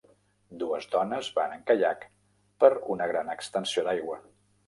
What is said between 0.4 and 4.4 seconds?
Dues dones van en caiac per una gran extensió d'aigua.